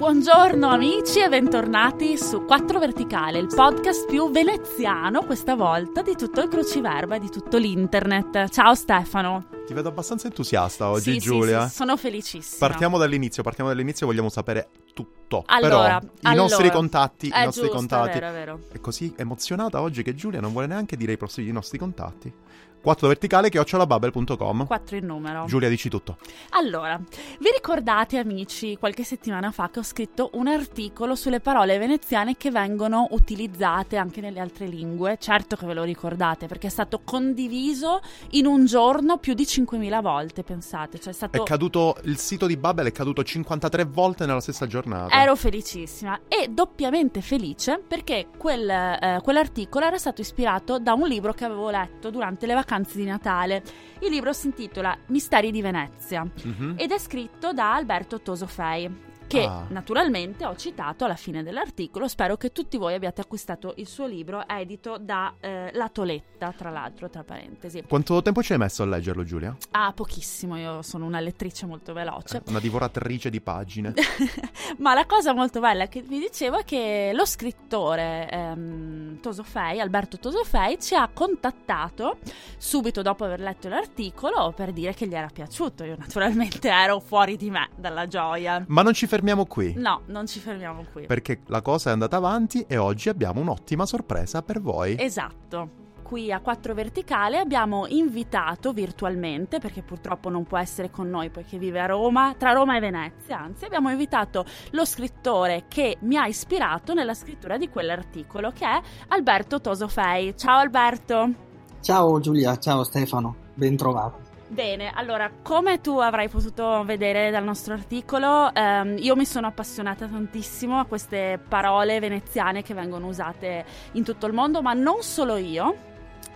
Buongiorno 0.00 0.66
amici 0.66 1.20
e 1.20 1.28
bentornati 1.28 2.16
su 2.16 2.46
4 2.46 2.78
Verticale, 2.78 3.38
il 3.38 3.52
podcast 3.54 4.08
più 4.08 4.30
veneziano 4.30 5.22
questa 5.26 5.54
volta 5.54 6.00
di 6.00 6.14
tutto 6.16 6.40
il 6.40 6.48
cruciverba 6.48 7.16
e 7.16 7.18
di 7.18 7.28
tutto 7.28 7.58
l'internet. 7.58 8.48
Ciao 8.48 8.74
Stefano. 8.74 9.48
Ti 9.66 9.74
vedo 9.74 9.90
abbastanza 9.90 10.26
entusiasta 10.26 10.88
oggi, 10.88 11.12
sì, 11.12 11.18
Giulia. 11.18 11.64
Sì, 11.64 11.68
sì, 11.68 11.74
sono 11.74 11.98
felicissima. 11.98 12.66
Partiamo 12.66 12.96
dall'inizio, 12.96 13.42
partiamo 13.42 13.68
dall'inizio, 13.68 14.06
vogliamo 14.06 14.30
sapere 14.30 14.70
tutto. 14.94 15.42
Allora, 15.44 15.68
Però, 15.68 15.84
allora, 15.84 16.32
i 16.32 16.34
nostri 16.34 16.70
contatti, 16.70 17.28
è 17.28 17.42
i 17.42 17.44
nostri 17.44 17.64
giusto, 17.64 17.76
contatti. 17.76 18.16
È 18.16 18.20
vero, 18.20 18.26
è 18.26 18.32
vero. 18.32 18.60
È 18.72 18.80
così 18.80 19.12
emozionata 19.18 19.82
oggi 19.82 20.02
che 20.02 20.14
Giulia 20.14 20.40
non 20.40 20.52
vuole 20.52 20.66
neanche 20.66 20.96
dire 20.96 21.12
i, 21.12 21.16
prossimi, 21.18 21.48
i 21.48 21.52
nostri 21.52 21.76
contatti. 21.76 22.32
4 22.80 23.06
verticale 23.06 23.50
chiocciolabubble.com 23.50 24.66
4 24.66 24.96
in 24.96 25.06
numero. 25.06 25.44
Giulia, 25.46 25.68
dici 25.68 25.88
tutto. 25.88 26.16
Allora, 26.50 26.96
vi 26.96 27.50
ricordate 27.54 28.18
amici, 28.18 28.76
qualche 28.78 29.04
settimana 29.04 29.50
fa 29.50 29.68
che 29.70 29.80
ho 29.80 29.82
scritto 29.82 30.30
un 30.34 30.46
articolo 30.46 31.14
sulle 31.14 31.40
parole 31.40 31.78
veneziane 31.78 32.36
che 32.36 32.50
vengono 32.50 33.08
utilizzate 33.10 33.96
anche 33.96 34.20
nelle 34.20 34.40
altre 34.40 34.66
lingue? 34.66 35.18
Certo 35.20 35.56
che 35.56 35.66
ve 35.66 35.74
lo 35.74 35.82
ricordate 35.82 36.46
perché 36.46 36.68
è 36.68 36.70
stato 36.70 37.00
condiviso 37.04 38.00
in 38.30 38.46
un 38.46 38.64
giorno 38.64 39.18
più 39.18 39.34
di 39.34 39.42
5.000 39.42 40.00
volte, 40.00 40.42
pensate. 40.42 40.98
Cioè 40.98 41.12
è, 41.12 41.16
stato... 41.16 41.42
è 41.42 41.44
caduto, 41.44 41.96
il 42.04 42.16
sito 42.16 42.46
di 42.46 42.56
Babel 42.56 42.86
è 42.86 42.92
caduto 42.92 43.22
53 43.22 43.84
volte 43.84 44.24
nella 44.24 44.40
stessa 44.40 44.66
giornata. 44.66 45.14
Ero 45.14 45.36
felicissima 45.36 46.20
e 46.28 46.48
doppiamente 46.48 47.20
felice 47.20 47.82
perché 47.86 48.28
quel, 48.36 48.68
eh, 48.68 49.20
quell'articolo 49.22 49.84
era 49.84 49.98
stato 49.98 50.22
ispirato 50.22 50.78
da 50.78 50.94
un 50.94 51.06
libro 51.06 51.32
che 51.32 51.44
avevo 51.44 51.68
letto 51.70 52.10
durante 52.10 52.46
le 52.46 52.54
vacanze 52.54 52.68
vacanze 52.70 52.96
di 52.98 53.04
Natale. 53.04 53.62
Il 54.00 54.10
libro 54.10 54.32
si 54.32 54.46
intitola 54.46 54.96
Misteri 55.06 55.50
di 55.50 55.60
Venezia 55.60 56.24
Mhm. 56.24 56.74
ed 56.76 56.92
è 56.92 56.98
scritto 56.98 57.52
da 57.52 57.74
Alberto 57.74 58.20
Tosofei 58.20 59.08
che 59.30 59.44
Ah. 59.44 59.64
naturalmente 59.68 60.44
ho 60.44 60.56
citato 60.56 61.04
alla 61.04 61.14
fine 61.14 61.42
dell'articolo. 61.44 62.08
Spero 62.08 62.36
che 62.36 62.50
tutti 62.50 62.76
voi 62.76 62.94
abbiate 62.94 63.20
acquistato 63.20 63.74
il 63.76 63.86
suo 63.86 64.06
libro, 64.06 64.46
edito 64.48 64.98
da 64.98 65.32
eh, 65.38 65.70
La 65.74 65.88
Toletta, 65.88 66.52
tra 66.52 66.70
l'altro, 66.70 67.08
tra 67.08 67.22
parentesi. 67.22 67.84
Quanto 67.86 68.20
tempo 68.22 68.42
ci 68.42 68.52
hai 68.52 68.58
messo 68.58 68.82
a 68.82 68.86
leggerlo, 68.86 69.22
Giulia? 69.22 69.56
Ah, 69.70 69.92
pochissimo, 69.92 70.56
io 70.56 70.82
sono 70.82 71.06
una 71.06 71.20
lettrice 71.20 71.64
molto 71.66 71.92
veloce. 71.92 72.42
Una 72.48 72.58
divoratrice 72.58 73.30
di 73.30 73.40
pagine. 73.40 73.94
Ma 74.78 74.94
la 74.94 75.06
cosa 75.06 75.32
molto 75.32 75.60
bella 75.60 75.86
che 75.86 76.02
vi 76.02 76.18
dicevo 76.18 76.58
è 76.58 76.64
che 76.64 77.12
lo 77.14 77.24
scrittore 77.24 78.28
ehm, 78.30 79.20
Tosofei, 79.20 79.78
Alberto 79.80 80.18
Tosofei, 80.18 80.80
ci 80.80 80.94
ha 80.96 81.08
contattato 81.12 82.18
subito 82.58 83.02
dopo 83.02 83.24
aver 83.24 83.40
letto 83.40 83.68
l'articolo 83.68 84.52
per 84.56 84.72
dire 84.72 84.92
che 84.94 85.06
gli 85.06 85.14
era 85.14 85.28
piaciuto. 85.32 85.84
Io 85.84 85.94
naturalmente 85.98 86.68
ero 86.68 86.98
fuori 87.00 87.36
di 87.36 87.50
me 87.50 87.68
dalla 87.76 88.06
gioia. 88.08 88.64
Ma 88.66 88.82
non 88.82 88.92
ci 88.92 89.06
fermiamo 89.06 89.18
qui. 89.46 89.74
No, 89.76 90.02
non 90.06 90.26
ci 90.26 90.40
fermiamo 90.40 90.84
qui. 90.92 91.06
Perché 91.06 91.40
la 91.46 91.62
cosa 91.62 91.90
è 91.90 91.92
andata 91.92 92.16
avanti 92.16 92.64
e 92.66 92.76
oggi 92.76 93.08
abbiamo 93.08 93.40
un'ottima 93.40 93.86
sorpresa 93.86 94.42
per 94.42 94.60
voi. 94.60 94.96
Esatto. 94.98 95.78
Qui 96.02 96.32
a 96.32 96.40
4 96.40 96.74
Verticale 96.74 97.38
abbiamo 97.38 97.86
invitato 97.86 98.72
virtualmente, 98.72 99.60
perché 99.60 99.82
purtroppo 99.82 100.28
non 100.28 100.42
può 100.42 100.58
essere 100.58 100.90
con 100.90 101.08
noi 101.08 101.30
poiché 101.30 101.56
vive 101.56 101.80
a 101.80 101.86
Roma, 101.86 102.34
tra 102.36 102.50
Roma 102.50 102.76
e 102.76 102.80
Venezia, 102.80 103.38
anzi 103.38 103.64
abbiamo 103.64 103.90
invitato 103.90 104.44
lo 104.70 104.84
scrittore 104.84 105.66
che 105.68 105.98
mi 106.00 106.16
ha 106.16 106.26
ispirato 106.26 106.94
nella 106.94 107.14
scrittura 107.14 107.56
di 107.58 107.68
quell'articolo, 107.68 108.50
che 108.50 108.66
è 108.66 108.80
Alberto 109.06 109.60
Tosofei. 109.60 110.36
Ciao 110.36 110.58
Alberto! 110.58 111.32
Ciao 111.80 112.18
Giulia, 112.18 112.58
ciao 112.58 112.82
Stefano, 112.82 113.36
ben 113.54 113.76
trovato. 113.76 114.29
Bene, 114.50 114.90
allora, 114.92 115.30
come 115.42 115.80
tu 115.80 115.96
avrai 115.98 116.28
potuto 116.28 116.82
vedere 116.82 117.30
dal 117.30 117.44
nostro 117.44 117.72
articolo, 117.72 118.52
ehm, 118.52 118.96
io 118.98 119.14
mi 119.14 119.24
sono 119.24 119.46
appassionata 119.46 120.08
tantissimo 120.08 120.80
a 120.80 120.86
queste 120.86 121.38
parole 121.48 122.00
veneziane 122.00 122.64
che 122.64 122.74
vengono 122.74 123.06
usate 123.06 123.64
in 123.92 124.02
tutto 124.02 124.26
il 124.26 124.32
mondo, 124.32 124.60
ma 124.60 124.72
non 124.72 125.02
solo 125.02 125.36
io, 125.36 125.76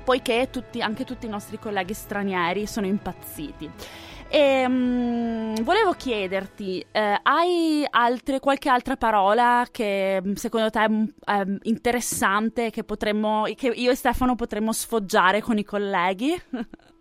poiché 0.05 0.47
tutti, 0.53 0.81
anche 0.81 1.05
tutti 1.05 1.27
i 1.27 1.29
nostri 1.29 1.59
colleghi 1.59 1.93
stranieri 1.93 2.69
sono 2.69 2.87
impazziti. 2.87 3.69
E, 4.29 4.65
mm, 4.69 5.55
volevo 5.63 5.91
chiederti, 5.95 6.87
eh, 6.93 7.19
hai 7.21 7.85
altre, 7.91 8.39
qualche 8.39 8.69
altra 8.69 8.97
parola 8.97 9.67
che 9.73 10.23
secondo 10.35 10.71
te 10.71 10.85
è 10.85 10.89
mm, 10.89 11.05
ehm, 11.27 11.59
interessante 11.63 12.71
che 12.71 12.85
potremmo, 12.85 13.43
che 13.57 13.67
io 13.71 13.91
e 13.91 13.97
Stefano 13.97 14.37
potremmo 14.37 14.73
sfoggiare 14.73 15.41
con 15.43 15.59
i 15.59 15.65
colleghi? 15.65 16.41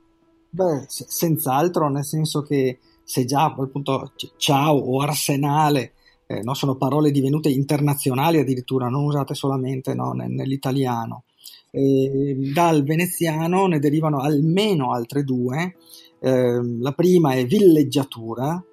Beh, 0.56 0.86
se- 0.88 1.06
senz'altro, 1.08 1.90
nel 1.90 2.06
senso 2.06 2.44
che 2.44 2.78
se 3.04 3.26
già 3.26 3.46
appunto 3.46 4.12
c- 4.16 4.34
ciao 4.38 4.78
o 4.78 5.02
arsenale 5.02 5.94
eh, 6.28 6.42
no, 6.44 6.54
sono 6.54 6.76
parole 6.76 7.10
divenute 7.10 7.50
internazionali 7.50 8.38
addirittura, 8.38 8.88
non 8.88 9.04
usate 9.06 9.34
solamente 9.34 9.96
no, 9.96 10.12
ne- 10.12 10.28
nell'italiano. 10.28 11.24
E 11.72 12.52
dal 12.54 12.84
veneziano 12.84 13.66
ne 13.66 13.80
derivano 13.80 14.20
almeno 14.20 14.92
altre 14.94 15.24
due. 15.24 15.76
Eh, 16.20 16.60
la 16.80 16.92
prima 16.92 17.34
è 17.34 17.46
villeggiatura, 17.48 18.64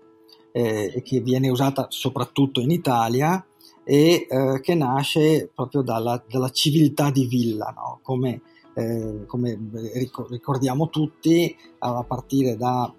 eh, 0.53 1.01
che 1.03 1.21
viene 1.21 1.49
usata 1.49 1.87
soprattutto 1.89 2.61
in 2.61 2.71
Italia 2.71 3.43
e 3.85 4.27
eh, 4.29 4.61
che 4.61 4.75
nasce 4.75 5.51
proprio 5.55 5.81
dalla, 5.81 6.23
dalla 6.29 6.51
civiltà 6.51 7.11
di 7.11 7.27
villa, 7.27 7.73
no? 7.75 8.01
come, 8.03 8.43
eh, 8.81 9.27
come 9.27 9.59
ricor- 9.95 10.31
ricordiamo 10.31 10.89
tutti 10.89 11.55
a 11.79 12.03
partire 12.03 12.57
da 12.57 12.93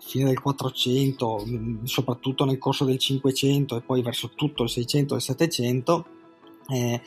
fine 0.00 0.26
del 0.26 0.40
400, 0.40 1.44
mh, 1.44 1.84
soprattutto 1.84 2.44
nel 2.44 2.58
corso 2.58 2.84
del 2.84 2.98
500 2.98 3.76
e 3.76 3.80
poi 3.82 4.02
verso 4.02 4.30
tutto 4.34 4.62
il 4.62 4.68
600 4.68 5.14
e 5.14 5.16
il 5.16 5.22
700, 5.22 6.06
eh, 6.68 7.00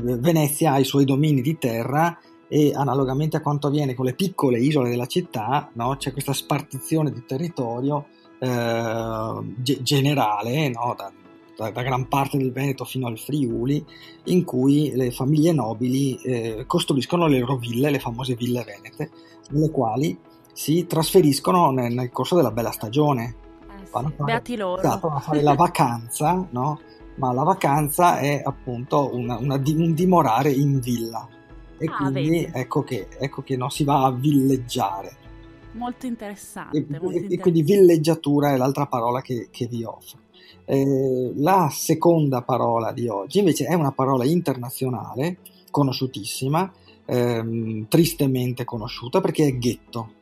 Venezia 0.00 0.72
ha 0.72 0.78
i 0.78 0.84
suoi 0.84 1.04
domini 1.04 1.40
di 1.40 1.56
terra 1.58 2.18
e 2.48 2.72
analogamente 2.74 3.36
a 3.36 3.40
quanto 3.40 3.66
avviene 3.66 3.94
con 3.94 4.06
le 4.06 4.14
piccole 4.14 4.58
isole 4.58 4.88
della 4.88 5.06
città, 5.06 5.70
no, 5.74 5.96
c'è 5.96 6.12
questa 6.12 6.32
spartizione 6.32 7.12
di 7.12 7.24
territorio 7.26 8.06
eh, 8.38 9.54
ge- 9.56 9.82
generale 9.82 10.68
no, 10.68 10.94
da, 10.96 11.12
da- 11.58 11.70
da 11.72 11.82
gran 11.82 12.06
parte 12.06 12.38
del 12.38 12.52
Veneto 12.52 12.84
fino 12.84 13.08
al 13.08 13.18
Friuli, 13.18 13.84
in 14.26 14.44
cui 14.44 14.92
le 14.94 15.10
famiglie 15.10 15.52
nobili 15.52 16.14
eh, 16.22 16.64
costruiscono 16.68 17.26
le 17.26 17.40
loro 17.40 17.56
ville, 17.56 17.90
le 17.90 17.98
famose 17.98 18.34
ville 18.36 18.62
venete, 18.62 19.10
nelle 19.50 19.68
quali 19.70 20.16
si 20.52 20.86
trasferiscono 20.86 21.72
nel, 21.72 21.92
nel 21.92 22.10
corso 22.10 22.36
della 22.36 22.52
bella 22.52 22.70
stagione. 22.70 23.24
Eh 23.80 23.84
sì, 23.86 23.90
Vanno 23.90 24.08
fare-. 24.16 24.32
Esatto, 24.78 25.08
vanno 25.08 25.18
a 25.18 25.20
fare 25.20 25.42
la 25.42 25.54
vacanza, 25.54 26.46
no? 26.52 26.80
Ma 27.16 27.32
la 27.32 27.42
vacanza 27.42 28.18
è 28.20 28.40
appunto 28.44 29.10
una- 29.12 29.38
una 29.38 29.56
un 29.64 29.94
dimorare 29.94 30.52
in 30.52 30.78
villa. 30.78 31.26
E 31.76 31.86
Ah, 31.86 31.96
quindi 31.96 32.48
ecco 32.52 32.82
che, 32.84 33.08
ecco 33.18 33.42
che 33.42 33.56
no, 33.56 33.68
si 33.68 33.82
va 33.82 34.04
a 34.04 34.12
villeggiare. 34.12 35.16
Molto 35.72 36.06
interessante. 36.06 36.76
E, 36.78 36.86
molto 36.88 36.94
e- 37.06 37.08
e 37.08 37.10
interessante. 37.22 37.40
quindi 37.40 37.62
villeggiatura 37.62 38.52
è 38.52 38.56
l'altra 38.56 38.86
parola 38.86 39.20
che, 39.22 39.48
che 39.50 39.66
vi 39.66 39.82
offro. 39.82 40.18
Eh, 40.64 41.32
la 41.36 41.68
seconda 41.72 42.42
parola 42.42 42.92
di 42.92 43.08
oggi 43.08 43.38
invece 43.38 43.64
è 43.66 43.74
una 43.74 43.92
parola 43.92 44.24
internazionale, 44.24 45.38
conosciutissima, 45.70 46.70
ehm, 47.06 47.86
tristemente 47.88 48.64
conosciuta 48.64 49.20
perché 49.20 49.46
è 49.46 49.56
ghetto. 49.56 50.12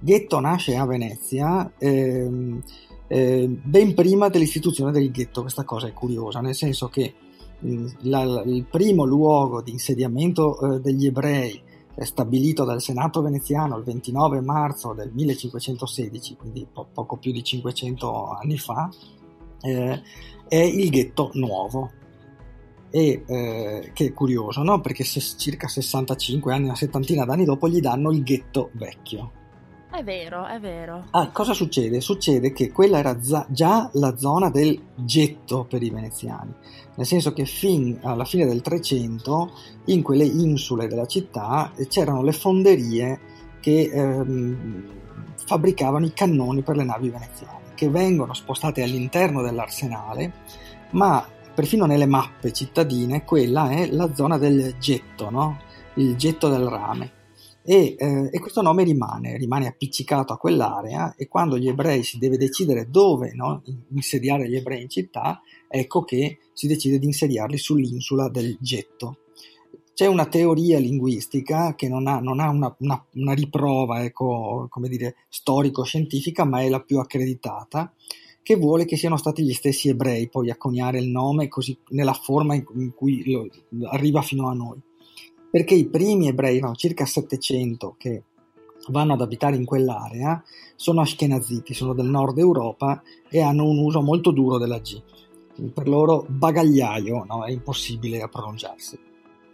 Ghetto 0.00 0.38
nasce 0.38 0.76
a 0.76 0.86
Venezia 0.86 1.72
ehm, 1.76 2.62
eh, 3.08 3.48
ben 3.48 3.94
prima 3.94 4.28
dell'istituzione 4.28 4.92
del 4.92 5.10
ghetto, 5.10 5.40
questa 5.40 5.64
cosa 5.64 5.88
è 5.88 5.92
curiosa, 5.92 6.40
nel 6.40 6.54
senso 6.54 6.88
che 6.88 7.14
mh, 7.60 7.86
la- 8.02 8.24
la- 8.24 8.42
il 8.44 8.64
primo 8.64 9.04
luogo 9.04 9.60
di 9.62 9.72
insediamento 9.72 10.76
eh, 10.76 10.80
degli 10.80 11.06
ebrei 11.06 11.60
stabilito 12.00 12.62
dal 12.64 12.80
Senato 12.80 13.22
veneziano 13.22 13.76
il 13.76 13.82
29 13.82 14.40
marzo 14.40 14.92
del 14.92 15.10
1516, 15.12 16.36
quindi 16.36 16.64
po- 16.72 16.86
poco 16.92 17.16
più 17.16 17.32
di 17.32 17.42
500 17.42 18.28
anni 18.40 18.56
fa, 18.56 18.88
eh, 19.60 20.02
è 20.48 20.56
il 20.56 20.90
ghetto 20.90 21.30
nuovo. 21.34 21.92
E 22.90 23.22
eh, 23.26 23.90
che 23.92 24.06
è 24.06 24.12
curioso, 24.12 24.62
no? 24.62 24.80
Perché 24.80 25.04
se- 25.04 25.20
circa 25.20 25.68
65 25.68 26.52
anni, 26.54 26.64
una 26.64 26.74
settantina 26.74 27.24
d'anni 27.24 27.44
dopo, 27.44 27.68
gli 27.68 27.80
danno 27.80 28.10
il 28.10 28.22
ghetto 28.22 28.70
vecchio. 28.72 29.32
È 29.90 30.04
vero, 30.04 30.46
è 30.46 30.60
vero. 30.60 31.06
Ah, 31.12 31.30
cosa 31.30 31.54
succede? 31.54 32.00
Succede 32.00 32.52
che 32.52 32.70
quella 32.70 32.98
era 32.98 33.20
za- 33.22 33.46
già 33.48 33.88
la 33.94 34.16
zona 34.18 34.50
del 34.50 34.78
getto 34.94 35.64
per 35.64 35.82
i 35.82 35.88
veneziani, 35.90 36.52
nel 36.94 37.06
senso 37.06 37.32
che 37.32 37.46
fin 37.46 37.98
alla 38.02 38.26
fine 38.26 38.44
del 38.44 38.60
300 38.60 39.50
in 39.86 40.02
quelle 40.02 40.24
insule 40.24 40.88
della 40.88 41.06
città 41.06 41.72
eh, 41.74 41.86
c'erano 41.86 42.22
le 42.22 42.32
fonderie 42.32 43.20
che 43.60 43.90
ehm, 43.92 44.84
fabbricavano 45.46 46.04
i 46.04 46.12
cannoni 46.12 46.62
per 46.62 46.76
le 46.76 46.84
navi 46.84 47.08
veneziane, 47.08 47.57
che 47.78 47.88
vengono 47.88 48.34
spostate 48.34 48.82
all'interno 48.82 49.40
dell'arsenale, 49.40 50.32
ma 50.90 51.24
perfino 51.54 51.86
nelle 51.86 52.06
mappe 52.06 52.52
cittadine 52.52 53.24
quella 53.24 53.70
è 53.70 53.86
la 53.86 54.12
zona 54.16 54.36
del 54.36 54.74
getto, 54.80 55.30
no? 55.30 55.60
il 55.94 56.16
getto 56.16 56.48
del 56.48 56.66
rame 56.66 57.12
E, 57.62 57.94
eh, 57.96 58.30
e, 58.32 58.40
questo 58.40 58.62
nome 58.62 58.82
rimane, 58.82 59.36
rimane 59.36 59.68
appiccicato 59.68 60.32
a 60.32 60.38
quell'area 60.38 61.14
e 61.14 61.28
quando 61.28 61.56
gli 61.56 61.68
ebrei 61.68 62.02
si 62.02 62.18
deve 62.18 62.36
decidere 62.36 62.90
dove 62.90 63.32
no, 63.32 63.62
insediare 63.90 64.48
gli 64.48 64.56
ebrei 64.56 64.82
in 64.82 64.88
città, 64.88 65.40
ecco 65.68 66.02
che 66.02 66.38
si 66.52 66.66
decide 66.66 66.98
di 66.98 67.06
insediarli 67.06 67.58
sull'insula 67.58 68.28
del 68.28 68.56
Getto. 68.60 69.18
C'è 69.98 70.06
una 70.06 70.26
teoria 70.26 70.78
linguistica 70.78 71.74
che 71.74 71.88
non 71.88 72.06
ha, 72.06 72.20
non 72.20 72.38
ha 72.38 72.48
una, 72.50 72.72
una, 72.78 73.04
una, 73.14 73.32
riprova 73.32 74.04
ecco, 74.04 74.68
come 74.70 74.86
dire, 74.86 75.16
storico-scientifica, 75.28 76.44
ma 76.44 76.60
è 76.60 76.68
la 76.68 76.78
più 76.78 77.00
accreditata, 77.00 77.92
che 78.40 78.54
vuole 78.54 78.84
che 78.84 78.96
siano 78.96 79.16
stati 79.16 79.42
gli 79.42 79.52
stessi 79.52 79.88
ebrei 79.88 80.28
poi 80.28 80.50
a 80.50 80.56
coniare 80.56 81.00
il 81.00 81.08
nome 81.08 81.48
così, 81.48 81.76
nella 81.88 82.12
forma 82.12 82.54
in, 82.54 82.92
cui 82.94 83.28
lo, 83.28 83.48
arriva 83.88 84.22
fino 84.22 84.48
a 84.48 84.54
noi 84.54 84.80
perché 85.50 85.74
i 85.74 85.88
primi 85.88 86.28
ebrei, 86.28 86.60
no, 86.60 86.76
circa 86.76 87.04
700 87.04 87.96
che 87.98 88.22
vanno 88.90 89.14
ad 89.14 89.20
abitare 89.20 89.56
in 89.56 89.64
quell'area, 89.64 90.40
sono 90.76 91.00
ashkenaziti, 91.00 91.74
sono 91.74 91.92
del 91.92 92.06
nord 92.06 92.38
Europa 92.38 93.02
e 93.28 93.40
hanno 93.40 93.64
un 93.64 93.78
uso 93.78 94.00
molto 94.00 94.30
duro 94.30 94.58
della 94.58 94.78
G. 94.78 95.02
Per 95.74 95.88
loro 95.88 96.24
bagagliaio 96.28 97.24
no, 97.24 97.44
è 97.44 97.50
impossibile 97.50 98.22
a 98.22 98.28
pronunciarsi. 98.28 99.07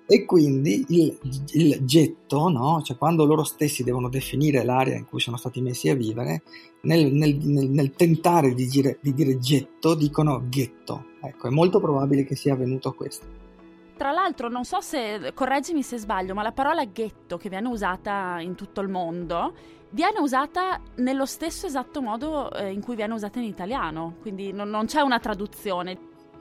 E 0.06 0.26
quindi 0.26 0.84
il, 0.88 1.18
il 1.52 1.78
getto, 1.84 2.48
no? 2.50 2.82
cioè 2.82 2.96
quando 2.98 3.24
loro 3.24 3.42
stessi 3.42 3.82
devono 3.82 4.10
definire 4.10 4.62
l'area 4.62 4.96
in 4.96 5.06
cui 5.06 5.18
sono 5.18 5.38
stati 5.38 5.62
messi 5.62 5.88
a 5.88 5.94
vivere, 5.94 6.42
nel, 6.82 7.10
nel, 7.10 7.36
nel, 7.36 7.70
nel 7.70 7.92
tentare 7.92 8.52
di 8.52 8.66
dire, 8.66 8.98
di 9.00 9.14
dire 9.14 9.38
getto 9.38 9.94
dicono 9.94 10.42
ghetto. 10.48 11.06
Ecco, 11.22 11.48
è 11.48 11.50
molto 11.50 11.80
probabile 11.80 12.24
che 12.24 12.36
sia 12.36 12.52
avvenuto 12.52 12.92
questo. 12.92 13.42
Tra 13.96 14.10
l'altro, 14.10 14.48
non 14.48 14.64
so 14.64 14.80
se, 14.80 15.32
correggimi 15.34 15.82
se 15.82 15.96
sbaglio, 15.96 16.34
ma 16.34 16.42
la 16.42 16.52
parola 16.52 16.84
ghetto 16.84 17.38
che 17.38 17.48
viene 17.48 17.68
usata 17.68 18.40
in 18.40 18.54
tutto 18.56 18.80
il 18.80 18.88
mondo 18.88 19.54
viene 19.90 20.18
usata 20.18 20.80
nello 20.96 21.24
stesso 21.24 21.66
esatto 21.66 22.02
modo 22.02 22.52
eh, 22.52 22.72
in 22.72 22.82
cui 22.82 22.96
viene 22.96 23.14
usata 23.14 23.38
in 23.38 23.44
italiano, 23.44 24.16
quindi 24.20 24.52
non, 24.52 24.68
non 24.68 24.86
c'è 24.86 25.00
una 25.00 25.20
traduzione. 25.20 25.96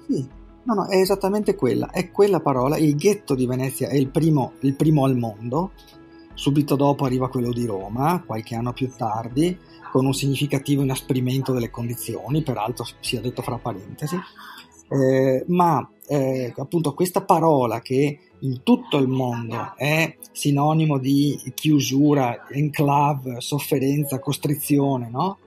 Sì, 0.08 0.28
no, 0.64 0.74
no, 0.74 0.88
è 0.88 0.98
esattamente 0.98 1.56
quella, 1.56 1.90
è 1.92 2.12
quella 2.12 2.40
parola. 2.40 2.78
Il 2.78 2.96
ghetto 2.96 3.36
di 3.36 3.46
Venezia 3.46 3.90
è 3.90 3.96
il 3.96 4.10
primo, 4.10 4.54
il 4.62 4.76
primo 4.76 5.06
al 5.06 5.18
mondo, 5.18 5.72
subito 6.34 6.76
dopo 6.76 7.06
arriva 7.06 7.30
quello 7.30 7.52
di 7.52 7.66
Roma, 7.66 8.24
qualche 8.26 8.56
anno 8.56 8.74
più 8.74 8.90
tardi, 8.96 9.58
con 9.92 10.06
un 10.06 10.14
significativo 10.14 10.82
inasprimento 10.82 11.54
delle 11.54 11.70
condizioni, 11.70 12.42
peraltro 12.42 12.86
sia 13.00 13.22
detto 13.22 13.42
fra 13.42 13.58
parentesi. 13.58 14.18
Eh, 14.90 15.46
ma 15.48 15.88
eh, 16.08 16.54
appunto 16.56 16.94
questa 16.94 17.24
parola 17.24 17.82
che 17.82 18.20
in 18.40 18.62
tutto 18.64 18.98
il 18.98 19.08
mondo 19.08 19.74
è 19.76 20.18
sinonimo 20.32 20.98
di 20.98 21.40
chiusura, 21.54 22.48
enclave, 22.50 23.40
sofferenza, 23.40 24.20
costrizione, 24.20 25.10
no? 25.10 25.38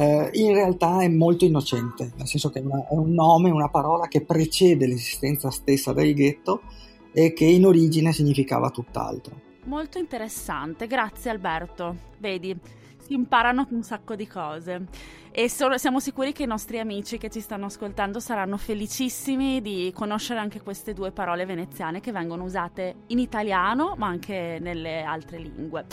Eh, 0.00 0.30
in 0.32 0.54
realtà 0.54 1.02
è 1.02 1.08
molto 1.08 1.44
innocente, 1.44 2.12
nel 2.16 2.26
senso 2.26 2.48
che 2.48 2.60
è, 2.60 2.62
un 2.62 3.12
nome, 3.12 3.50
una 3.50 3.68
parola 3.68 4.08
che 4.08 4.22
precede 4.22 4.86
l'esistenza 4.86 5.50
stessa 5.50 5.92
del 5.92 6.14
ghetto 6.14 6.62
e 7.12 7.34
che 7.34 7.44
in 7.44 7.66
origine 7.66 8.10
significava 8.10 8.70
tutt'altro. 8.70 9.38
Molto 9.64 9.98
interessante, 9.98 10.86
grazie 10.86 11.30
Alberto. 11.30 11.94
Vedi, 12.18 12.56
si 13.10 13.14
imparano 13.14 13.66
un 13.70 13.82
sacco 13.82 14.14
di 14.14 14.28
cose 14.28 14.86
e 15.32 15.48
so- 15.50 15.76
siamo 15.78 15.98
sicuri 15.98 16.32
che 16.32 16.44
i 16.44 16.46
nostri 16.46 16.78
amici 16.78 17.18
che 17.18 17.28
ci 17.28 17.40
stanno 17.40 17.66
ascoltando 17.66 18.20
saranno 18.20 18.56
felicissimi 18.56 19.60
di 19.60 19.92
conoscere 19.92 20.38
anche 20.38 20.60
queste 20.60 20.92
due 20.92 21.10
parole 21.10 21.44
veneziane 21.44 21.98
che 21.98 22.12
vengono 22.12 22.44
usate 22.44 23.02
in 23.08 23.18
italiano 23.18 23.94
ma 23.96 24.06
anche 24.06 24.58
nelle 24.60 25.02
altre 25.02 25.38
lingue. 25.38 25.86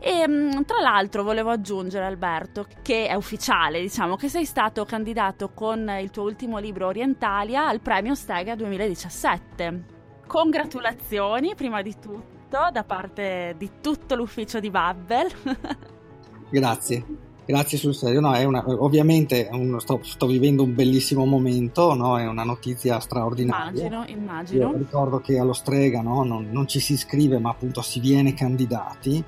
E 0.00 0.26
mm, 0.26 0.62
tra 0.62 0.80
l'altro 0.80 1.22
volevo 1.22 1.50
aggiungere 1.50 2.06
Alberto 2.06 2.66
che 2.82 3.06
è 3.06 3.14
ufficiale, 3.14 3.80
diciamo 3.80 4.16
che 4.16 4.28
sei 4.28 4.44
stato 4.44 4.84
candidato 4.84 5.50
con 5.50 5.88
il 6.00 6.10
tuo 6.10 6.24
ultimo 6.24 6.58
libro 6.58 6.88
Orientalia 6.88 7.68
al 7.68 7.80
premio 7.80 8.16
Stega 8.16 8.56
2017. 8.56 9.92
Congratulazioni 10.26 11.54
prima 11.54 11.82
di 11.82 11.94
tutto 12.00 12.32
da 12.70 12.84
parte 12.84 13.54
di 13.58 13.70
tutto 13.80 14.16
l'ufficio 14.16 14.58
di 14.58 14.70
Babbel. 14.70 15.92
Grazie. 16.54 17.04
Grazie 17.46 17.76
sul 17.76 17.94
serio, 17.94 18.20
no, 18.20 18.30
una, 18.46 18.64
ovviamente 18.66 19.50
un, 19.52 19.78
sto, 19.78 20.00
sto, 20.02 20.26
vivendo 20.26 20.62
un 20.62 20.74
bellissimo 20.74 21.26
momento, 21.26 21.92
no, 21.94 22.18
è 22.18 22.26
una 22.26 22.42
notizia 22.42 22.98
straordinaria. 23.00 23.86
Immagino, 23.86 24.18
immagino. 24.18 24.70
Io 24.70 24.76
ricordo 24.78 25.20
che 25.20 25.38
allo 25.38 25.52
Strega 25.52 26.00
no, 26.00 26.22
non, 26.22 26.48
non, 26.50 26.66
ci 26.66 26.80
si 26.80 26.94
iscrive 26.94 27.38
ma 27.38 27.50
appunto 27.50 27.82
si 27.82 28.00
viene 28.00 28.32
candidati. 28.32 29.22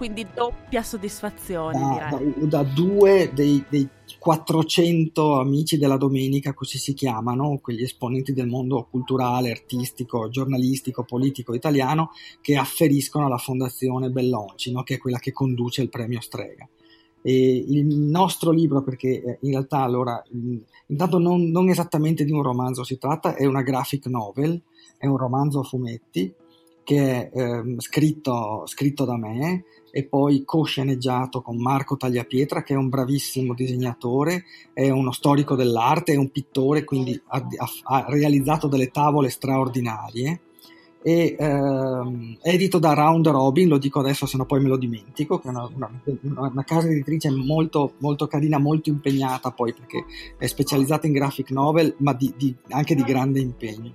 Quindi 0.00 0.26
doppia 0.32 0.82
soddisfazione 0.82 1.78
da, 1.78 2.08
da, 2.08 2.46
da 2.46 2.62
due 2.62 3.30
dei, 3.34 3.62
dei, 3.68 3.86
400 4.18 5.38
amici 5.38 5.76
della 5.76 5.98
domenica, 5.98 6.54
così 6.54 6.78
si 6.78 6.94
chiamano, 6.94 7.58
quegli 7.60 7.82
esponenti 7.82 8.32
del 8.32 8.46
mondo 8.46 8.88
culturale, 8.90 9.50
artistico, 9.50 10.30
giornalistico, 10.30 11.04
politico 11.04 11.52
italiano 11.52 12.12
che 12.40 12.56
afferiscono 12.56 13.26
alla 13.26 13.36
Fondazione 13.36 14.08
Bellonci, 14.08 14.72
che 14.84 14.94
è 14.94 14.98
quella 14.98 15.18
che 15.18 15.32
conduce 15.32 15.82
il 15.82 15.90
premio 15.90 16.22
Strega. 16.22 16.66
E 17.20 17.56
il 17.68 17.84
nostro 17.84 18.52
libro, 18.52 18.82
perché 18.82 19.22
eh, 19.22 19.38
in 19.42 19.50
realtà 19.50 19.80
allora, 19.80 20.22
intanto 20.86 21.18
non, 21.18 21.50
non, 21.50 21.68
esattamente 21.68 22.24
di 22.24 22.32
un 22.32 22.42
romanzo 22.42 22.84
si 22.84 22.96
tratta, 22.96 23.34
è 23.34 23.44
una 23.44 23.60
graphic 23.60 24.06
novel, 24.06 24.62
è 24.96 25.04
un 25.04 25.18
romanzo 25.18 25.60
a 25.60 25.64
fumetti 25.64 26.34
che 26.82 27.30
è 27.30 27.38
eh, 27.38 27.74
scritto, 27.78 28.64
scritto, 28.66 29.04
da 29.04 29.16
me 29.16 29.64
e 29.90 30.04
poi 30.04 30.44
co-sceneggiato 30.44 31.42
con 31.42 31.56
Marco 31.56 31.96
Tagliapietra 31.96 32.62
che 32.62 32.74
è 32.74 32.76
un 32.76 32.88
bravissimo 32.88 33.54
disegnatore, 33.54 34.44
è 34.72 34.88
uno 34.90 35.12
storico 35.12 35.54
dell'arte, 35.54 36.12
è 36.12 36.16
un 36.16 36.30
pittore, 36.30 36.84
quindi 36.84 37.20
ha, 37.28 37.44
ha 37.84 38.04
realizzato 38.08 38.68
delle 38.68 38.90
tavole 38.90 39.30
straordinarie 39.30 40.40
e 41.02 41.34
ehm, 41.38 42.36
edito 42.42 42.78
da 42.78 42.92
Round 42.92 43.26
Robin, 43.28 43.68
lo 43.68 43.78
dico 43.78 44.00
adesso 44.00 44.26
se 44.26 44.36
no 44.36 44.44
poi 44.44 44.60
me 44.60 44.68
lo 44.68 44.76
dimentico, 44.76 45.38
che 45.38 45.48
è 45.48 45.50
una, 45.50 45.68
una, 45.74 45.90
una, 46.50 46.64
casa 46.64 46.88
editrice 46.88 47.30
molto, 47.30 47.94
molto 47.98 48.26
carina, 48.26 48.58
molto 48.58 48.90
impegnata 48.90 49.50
poi 49.50 49.72
perché 49.72 50.04
è 50.36 50.46
specializzata 50.46 51.06
in 51.06 51.14
graphic 51.14 51.50
novel 51.50 51.94
ma 51.98 52.12
di, 52.12 52.32
di, 52.36 52.54
anche 52.68 52.94
di 52.94 53.02
grande 53.02 53.40
impegno. 53.40 53.94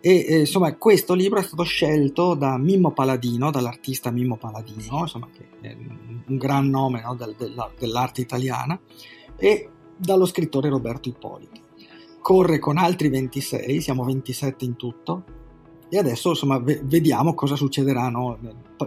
E 0.00 0.26
eh, 0.28 0.38
insomma 0.40 0.74
questo 0.76 1.14
libro 1.14 1.40
è 1.40 1.42
stato 1.42 1.64
scelto 1.64 2.34
da 2.34 2.56
Mimmo 2.56 2.92
Paladino, 2.92 3.50
dall'artista 3.50 4.10
Mimmo 4.10 4.36
Paladino, 4.36 5.00
insomma, 5.00 5.28
che 5.32 5.48
è 5.60 5.74
un 5.74 6.36
gran 6.36 6.68
nome 6.68 7.02
no, 7.02 7.14
del, 7.14 7.34
della, 7.36 7.70
dell'arte 7.76 8.20
italiana, 8.20 8.78
e 9.36 9.68
dallo 9.96 10.26
scrittore 10.26 10.68
Roberto 10.68 11.08
Ippoliti. 11.08 11.60
Corre 12.20 12.58
con 12.58 12.76
altri 12.78 13.08
26, 13.08 13.80
siamo 13.80 14.04
27 14.04 14.64
in 14.64 14.76
tutto, 14.76 15.24
e 15.88 15.98
adesso 15.98 16.30
insomma 16.30 16.58
vediamo 16.58 17.34
cosa 17.34 17.56
succederà 17.56 18.08
no? 18.08 18.38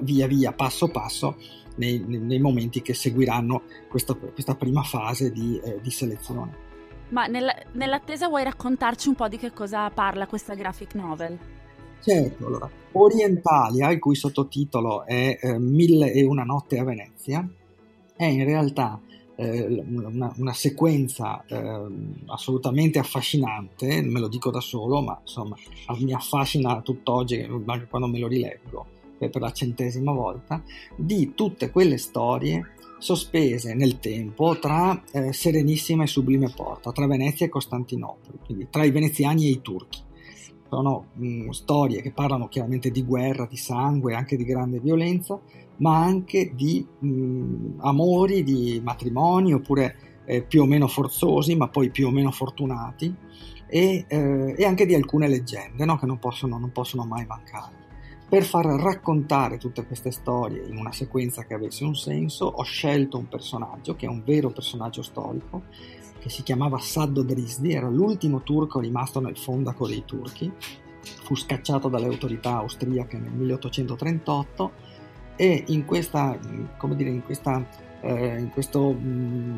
via 0.02 0.28
via, 0.28 0.54
passo 0.54 0.90
passo, 0.90 1.36
nei, 1.76 2.00
nei 2.00 2.40
momenti 2.40 2.82
che 2.82 2.94
seguiranno 2.94 3.64
questa, 3.90 4.14
questa 4.14 4.56
prima 4.56 4.84
fase 4.84 5.32
di, 5.32 5.60
eh, 5.64 5.80
di 5.82 5.90
selezione. 5.90 6.70
Ma 7.12 7.28
nella, 7.28 7.56
nell'attesa 7.74 8.28
vuoi 8.28 8.44
raccontarci 8.44 9.10
un 9.10 9.16
po' 9.16 9.28
di 9.28 9.38
che 9.38 9.52
cosa 9.52 9.90
parla 9.90 10.28
questa 10.28 10.54
graphic 10.54 10.96
novel? 10.96 11.38
Certo, 12.02 12.48
allora, 12.48 12.70
Orientalia, 12.94 13.92
il 13.92 14.00
cui 14.00 14.16
sottotitolo 14.16 15.06
è 15.06 15.38
eh, 15.40 15.60
Mille 15.60 16.12
e 16.12 16.24
una 16.24 16.44
notte 16.44 16.80
a 16.80 16.84
Venezia, 16.84 17.48
è 18.16 18.26
in 18.26 18.44
realtà 18.46 19.00
eh, 19.36 19.84
una, 19.88 20.34
una, 20.38 20.54
sequenza 20.54 21.44
eh, 21.46 21.86
assolutamente 22.28 22.98
affascinante, 22.98 24.02
me 24.02 24.20
lo 24.20 24.28
dico 24.28 24.50
da 24.50 24.62
solo, 24.62 25.02
ma 25.02 25.20
insomma 25.22 25.56
mi 26.00 26.14
affascina 26.14 26.82
tutt'oggi 26.82 27.48
anche 27.66 27.88
quando 27.88 28.08
me 28.08 28.20
lo 28.20 28.28
rileggo 28.28 29.00
per 29.30 29.42
la 29.42 29.52
centesima 29.52 30.12
volta, 30.12 30.64
di 30.96 31.34
tutte 31.36 31.70
quelle 31.72 31.98
storie 31.98 32.74
sospese 33.02 33.74
nel 33.74 34.00
tempo 34.00 34.60
tra 34.60 35.04
eh, 35.12 35.34
Serenissima 35.34 36.04
e 36.04 36.08
Sublime 36.08 36.52
Porta, 36.56 36.92
tra 36.92 37.08
Venezia 37.08 37.46
e 37.46 37.50
Costantinopoli, 37.50 38.38
quindi 38.46 38.68
tra 38.70 38.84
i 38.84 38.92
veneziani 38.92 39.48
e 39.48 39.50
i 39.50 39.62
turchi. 39.62 40.00
Sono 40.70 41.08
mh, 41.14 41.50
storie 41.50 42.02
che 42.02 42.12
parlano 42.12 42.48
chiaramente 42.48 42.92
di 42.92 43.04
guerra, 43.04 43.46
di 43.46 43.58
sangue, 43.58 44.14
anche 44.14 44.38
di 44.38 44.46
grande 44.46 44.80
violenza, 44.80 45.40
ma 45.78 45.98
anche 45.98 46.54
di 46.56 46.86
mh, 47.00 47.80
amori, 47.80 48.44
di 48.44 48.80
matrimoni, 48.84 49.54
oppure 49.54 50.22
eh, 50.26 50.44
più 50.44 50.62
o 50.62 50.66
meno 50.66 50.88
forzosi, 50.88 51.56
ma 51.56 51.68
poi 51.68 51.90
più 51.90 52.08
o 52.08 52.12
meno 52.12 52.32
fortunati, 52.32 53.14
e, 53.68 54.06
eh, 54.08 54.56
e 54.58 54.66
anche 54.66 54.86
di 54.86 54.94
alcune 54.94 55.28
leggende 55.28 55.86
no? 55.86 55.98
che 55.98 56.06
non 56.06 56.20
possono, 56.20 56.58
non 56.60 56.72
possono 56.72 57.04
mai 57.04 57.26
mancare. 57.26 57.90
Per 58.32 58.46
far 58.46 58.66
raccontare 58.66 59.58
tutte 59.58 59.86
queste 59.86 60.10
storie 60.10 60.66
in 60.66 60.78
una 60.78 60.94
sequenza 60.94 61.44
che 61.44 61.54
avesse 61.54 61.84
un 61.84 61.96
senso, 61.96 62.46
ho 62.46 62.64
scelto 62.64 63.18
un 63.18 63.28
personaggio 63.28 63.98
che 63.98 64.06
è 64.06 64.10
un 64.10 64.24
vero 64.24 64.52
personaggio 64.52 65.02
storico, 65.02 65.64
che 66.18 66.30
si 66.30 66.42
chiamava 66.42 66.80
Saddo 66.80 67.24
Drisdi, 67.24 67.74
era 67.74 67.90
l'ultimo 67.90 68.42
turco 68.42 68.80
rimasto 68.80 69.20
nel 69.20 69.38
fondaco 69.38 69.86
dei 69.86 70.06
turchi, 70.06 70.50
fu 71.02 71.36
scacciato 71.36 71.90
dalle 71.90 72.06
autorità 72.06 72.56
austriache 72.56 73.18
nel 73.18 73.34
1838 73.34 74.72
e 75.36 75.66
in 75.68 75.84
questa, 75.84 76.40
dire, 76.96 77.10
in, 77.10 77.26
questa, 77.26 77.68
eh, 78.00 78.40
in 78.40 78.50
questo 78.50 78.94
mh, 78.94 79.10
mm, 79.10 79.58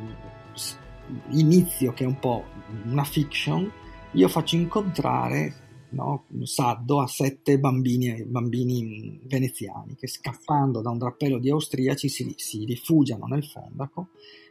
inizio 1.34 1.94
che 1.94 2.06
è 2.06 2.08
un 2.08 2.18
po' 2.18 2.44
una 2.86 3.04
fiction, 3.04 3.72
io 4.14 4.28
faccio 4.28 4.56
incontrare 4.56 5.62
no, 5.94 6.26
un 6.30 6.46
saddo 6.46 7.00
a 7.00 7.08
sette 7.08 7.60
bambini, 7.60 8.26
bambini, 8.26 9.20
veneziani 9.24 9.96
che 9.96 10.08
scappando 10.08 10.82
da 10.82 10.90
un 10.90 10.98
drappello 10.98 11.40
di 11.40 11.50
austriaci 11.50 12.10
si, 12.10 12.34
si 12.38 12.66
rifugiano 12.66 13.26
nel 13.26 13.46
fondaco. 13.46 14.10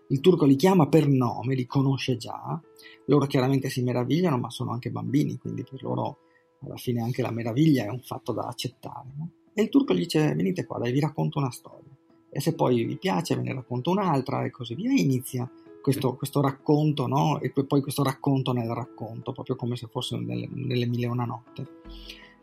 Il 0.09 0.21
turco 0.21 0.45
li 0.45 0.57
chiama 0.57 0.89
per 0.89 1.07
nome, 1.09 1.55
li 1.55 1.67
conosce 1.67 2.17
già, 2.17 2.61
loro 3.07 3.27
chiaramente 3.27 3.71
si 3.71 3.83
meravigliano, 3.83 4.39
ma 4.39 4.51
sono 4.51 4.73
anche 4.73 4.91
bambini, 4.91 5.39
quindi 5.39 5.65
per 5.65 5.83
loro 5.83 6.19
alla 6.61 6.77
fine 6.77 7.01
anche 7.01 7.23
la 7.23 7.31
meraviglia 7.31 7.85
è 7.85 7.89
un 7.89 8.01
fatto 8.01 8.33
da 8.33 8.43
accettare. 8.43 9.09
No? 9.17 9.31
E 9.55 9.63
il 9.63 9.69
turco 9.69 9.95
gli 9.95 9.99
dice: 9.99 10.35
Venite 10.35 10.65
qua, 10.65 10.79
dai, 10.79 10.93
vi 10.93 11.01
racconto 11.01 11.39
una 11.39 11.51
storia. 11.51 11.91
E 12.31 12.41
se 12.41 12.55
poi 12.55 12.85
vi 12.85 12.97
piace, 12.97 13.37
ve 13.37 13.43
ne 13.43 13.55
racconto 13.55 13.91
un'altra, 13.91 14.45
e 14.45 14.51
così 14.51 14.75
via. 14.75 14.91
E 14.91 15.01
inizia 15.01 15.51
questo, 15.83 16.15
questo 16.15 16.41
racconto, 16.41 17.07
no? 17.07 17.41
E 17.41 17.51
poi 17.51 17.83
questo 17.83 18.03
racconto 18.03 18.53
nel 18.53 18.71
racconto, 18.71 19.33
proprio 19.33 19.57
come 19.57 19.77
se 19.77 19.89
fosse 19.91 20.17
nelle, 20.17 20.49
nelle 20.51 20.87
mille 20.87 21.05
e 21.05 21.09
una 21.09 21.25
notte. 21.27 21.67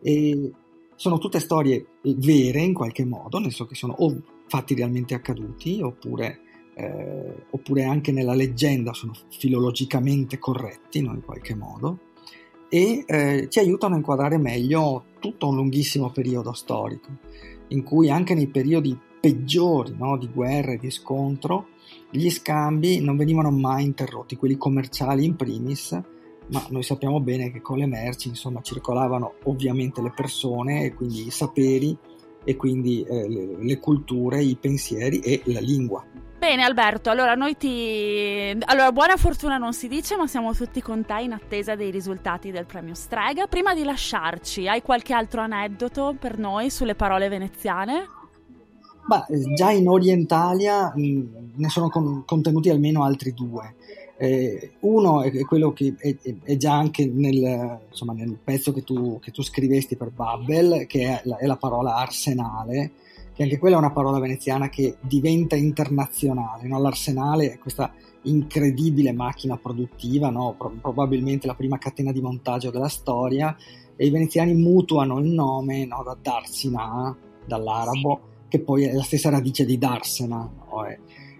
E 0.02 0.52
sono 0.96 1.18
tutte 1.18 1.40
storie 1.40 1.86
vere 2.04 2.60
in 2.60 2.74
qualche 2.74 3.06
modo, 3.06 3.40
nel 3.40 3.48
senso 3.50 3.66
che 3.66 3.76
sono 3.76 3.96
o 3.98 4.22
fatti 4.48 4.76
realmente 4.76 5.14
accaduti, 5.14 5.82
oppure, 5.82 6.42
eh, 6.76 7.46
oppure 7.50 7.84
anche 7.86 8.12
nella 8.12 8.34
leggenda 8.34 8.94
sono 8.94 9.14
filologicamente 9.30 10.38
corretti, 10.38 11.02
no? 11.02 11.14
in 11.14 11.22
qualche 11.22 11.56
modo, 11.56 12.00
e 12.68 13.04
eh, 13.08 13.48
ci 13.50 13.60
aiutano 13.60 13.96
a 13.96 13.98
inquadrare 13.98 14.38
meglio 14.38 15.06
tutto 15.20 15.48
un 15.48 15.56
lunghissimo 15.56 16.12
periodo 16.12 16.52
storico, 16.54 17.10
in 17.70 17.84
cui 17.84 18.10
anche 18.10 18.36
nei 18.36 18.48
periodi 18.48 18.98
peggiori 19.20 19.96
no? 19.98 20.18
di 20.18 20.30
guerra 20.34 20.74
e 20.74 20.78
di 20.78 20.92
scontro, 20.92 21.68
gli 22.10 22.30
scambi 22.30 23.02
non 23.02 23.18
venivano 23.18 23.52
mai 23.52 23.84
interrotti, 23.84 24.36
quelli 24.36 24.58
commerciali 24.58 25.26
in 25.26 25.36
primis, 25.36 25.92
ma 26.52 26.66
noi 26.70 26.84
sappiamo 26.84 27.20
bene 27.20 27.52
che 27.52 27.62
con 27.62 27.78
le 27.78 27.86
merci 27.86 28.30
insomma 28.30 28.62
circolavano 28.62 29.36
ovviamente 29.44 30.02
le 30.02 30.12
persone 30.16 30.84
e 30.84 30.94
quindi 30.94 31.28
i 31.28 31.32
saperi 31.32 31.96
e 32.44 32.56
quindi 32.56 33.04
eh, 33.04 33.30
le, 33.30 33.64
le 33.64 33.80
culture, 33.80 34.42
i 34.42 34.56
pensieri 34.56 35.20
e 35.20 35.42
la 35.46 35.60
lingua. 35.60 36.04
Bene 36.40 36.64
Alberto, 36.64 37.10
allora 37.10 37.36
noi 37.36 37.58
ti... 37.58 38.58
Allora 38.66 38.94
buona 38.94 39.18
fortuna 39.18 39.58
non 39.58 39.74
si 39.74 39.90
dice, 39.90 40.16
ma 40.16 40.26
siamo 40.26 40.54
tutti 40.54 40.82
con 40.82 41.06
te 41.06 41.20
in 41.20 41.34
attesa 41.34 41.76
dei 41.76 41.92
risultati 41.92 42.50
del 42.50 42.66
premio 42.66 42.94
Strega. 42.94 43.46
Prima 43.48 43.76
di 43.76 43.84
lasciarci, 43.84 44.66
hai 44.66 44.82
qualche 44.82 45.14
altro 45.14 45.42
aneddoto 45.42 46.16
per 46.18 46.38
noi 46.38 46.70
sulle 46.70 46.96
parole 46.96 47.28
veneziane? 47.28 48.19
Beh, 49.06 49.54
già 49.56 49.72
in 49.72 49.88
Orientalia 49.88 50.94
mh, 50.96 51.02
mm, 51.02 51.26
ne 51.56 51.70
sono 51.70 51.90
con, 51.90 52.24
contenuti 52.26 52.70
almeno 52.70 53.04
altri 53.04 53.34
due. 53.34 53.76
Eh, 54.18 54.74
uno 54.82 55.22
è, 55.22 55.32
quello 55.46 55.72
che 55.72 55.96
è, 55.98 56.16
è 56.44 56.58
già 56.58 56.74
anche 56.74 57.06
nel, 57.06 57.80
insomma, 57.90 58.14
nel 58.14 58.38
pezzo 58.44 58.74
che 58.74 58.84
tu, 58.84 59.18
che 59.20 59.32
tu, 59.32 59.42
scrivesti 59.42 59.96
per 59.96 60.12
Babbel, 60.12 60.86
che 60.88 61.04
è 61.04 61.22
la, 61.24 61.38
è 61.38 61.46
la, 61.46 61.56
parola 61.56 61.96
arsenale, 61.96 62.92
che 63.34 63.44
anche 63.44 63.58
quella 63.58 63.76
è 63.78 63.80
una 63.80 63.92
parola 63.92 64.20
veneziana 64.20 64.68
che 64.68 64.98
diventa 65.00 65.56
internazionale. 65.56 66.68
No? 66.68 66.80
L'arsenale 66.80 67.54
è 67.54 67.58
questa 67.58 67.94
incredibile 68.24 69.14
macchina 69.14 69.58
produttiva, 69.58 70.30
no? 70.30 70.56
Pro- 70.58 70.76
probabilmente 70.82 71.48
la 71.48 71.56
prima 71.56 71.78
catena 71.78 72.12
di 72.12 72.22
montaggio 72.22 72.72
della 72.72 72.90
storia, 72.90 73.56
e 73.96 74.06
i 74.06 74.10
veneziani 74.10 74.54
mutuano 74.54 75.20
il 75.20 75.30
nome 75.30 75.86
no? 75.86 76.04
da 76.04 76.18
Darsina, 76.22 77.16
dall'arabo, 77.46 78.20
che 78.50 78.60
poi 78.60 78.84
è 78.84 78.94
la 78.94 79.04
stessa 79.04 79.30
radice 79.30 79.64
di 79.64 79.78
Darsena. 79.78 80.38
No? 80.38 80.86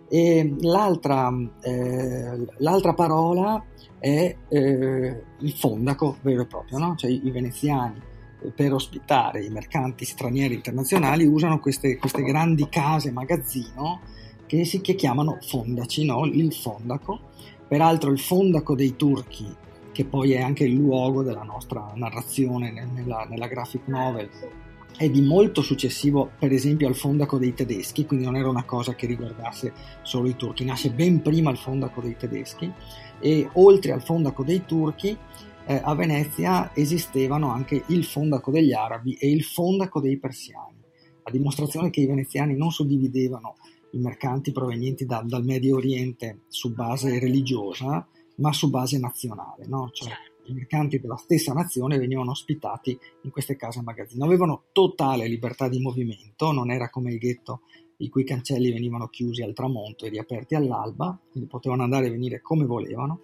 E 0.08 0.56
l'altra, 0.62 1.32
eh, 1.62 2.48
l'altra, 2.58 2.94
parola 2.94 3.64
è 4.00 4.36
eh, 4.48 5.24
il 5.40 5.52
fondaco 5.54 6.18
vero 6.22 6.44
e 6.44 6.46
proprio, 6.46 6.78
no? 6.78 6.96
cioè 6.96 7.12
i 7.12 7.30
veneziani 7.30 8.02
eh, 8.42 8.50
per 8.52 8.74
ospitare 8.74 9.44
i 9.44 9.50
mercanti 9.50 10.06
stranieri 10.06 10.56
internazionali 10.56 11.26
usano 11.26 11.60
queste, 11.60 11.98
queste 11.98 12.24
grandi 12.24 12.70
case 12.70 13.12
magazzino 13.12 14.00
che 14.48 14.66
si 14.66 14.82
che 14.82 14.96
chiamano 14.96 15.38
fondaci, 15.42 16.06
no? 16.06 16.26
il 16.26 16.54
fondaco. 16.54 17.28
Peraltro 17.68 18.10
il 18.10 18.20
fondaco 18.20 18.74
dei 18.74 18.96
turchi, 18.96 19.46
che 19.92 20.06
poi 20.06 20.32
è 20.32 20.42
anche 20.42 20.64
il 20.64 20.74
luogo 20.74 21.22
della 21.22 21.44
nostra 21.44 21.92
narrazione 21.94 22.72
nella, 22.72 23.28
nella 23.30 23.46
graphic 23.46 23.86
novel, 23.86 24.28
è 25.00 25.10
di 25.10 25.22
molto 25.22 25.62
successivo 25.62 26.32
per 26.38 26.52
esempio 26.52 26.86
al 26.86 26.94
fondaco 26.94 27.38
dei 27.38 27.54
tedeschi, 27.54 28.06
quindi 28.06 28.26
non 28.26 28.36
era 28.36 28.50
una 28.50 28.66
cosa 28.66 28.96
che 28.96 29.08
riguardasse 29.08 29.72
solo 30.02 30.28
i 30.28 30.36
turchi, 30.36 30.66
nasce 30.66 30.92
ben 30.92 31.22
prima 31.22 31.50
il 31.52 31.58
fondaco 31.58 32.02
dei 32.02 32.18
tedeschi 32.18 32.70
e 33.22 33.50
oltre 33.54 33.94
al 33.94 34.04
fondaco 34.04 34.44
dei 34.44 34.66
turchi 34.66 35.18
eh, 35.66 35.80
a 35.82 35.96
Venezia 35.96 36.76
esistevano 36.76 37.50
anche 37.50 37.82
il 37.88 38.04
fondaco 38.04 38.52
degli 38.52 38.74
arabi 38.74 39.14
e 39.14 39.32
il 39.32 39.46
fondaco 39.46 40.02
dei 40.02 40.18
persiani, 40.18 40.84
a 41.24 41.32
dimostrazione 41.32 41.92
che 41.92 42.02
i 42.02 42.06
veneziani 42.06 42.58
non 42.58 42.70
suddividevano 42.70 43.56
i 43.92 44.00
mercanti 44.00 44.52
provenienti 44.52 45.06
da, 45.06 45.24
dal 45.26 45.46
Medio 45.46 45.78
Oriente 45.78 46.42
su 46.50 46.74
base 46.74 47.20
religiosa, 47.20 48.06
ma 48.36 48.52
su 48.52 48.70
base 48.70 49.00
nazionale, 49.00 49.66
no? 49.66 49.92
cioè 49.94 50.12
i 50.50 50.54
mercanti 50.54 51.00
della 51.00 51.18
stessa 51.18 51.54
nazione 51.54 51.98
venivano 51.98 52.32
ospitati 52.32 52.98
in 53.22 53.32
queste 53.32 53.56
case 53.56 53.82
magazzino. 53.82 54.26
Avevano 54.26 54.66
totale 54.72 55.28
libertà 55.28 55.68
di 55.68 55.80
movimento, 55.80 56.52
non 56.52 56.72
era 56.72 56.90
come 56.90 57.12
il 57.12 57.18
ghetto 57.18 57.62
i 57.98 58.10
cui 58.10 58.24
cancelli 58.24 58.72
venivano 58.72 59.08
chiusi 59.08 59.42
al 59.42 59.54
tramonto 59.54 60.06
e 60.06 60.10
riaperti 60.10 60.56
all'alba, 60.56 61.18
quindi 61.32 61.50
potevano 61.50 61.84
andare 61.84 62.08
e 62.08 62.12
venire 62.12 62.42
come 62.42 62.66
volevano. 62.66 63.24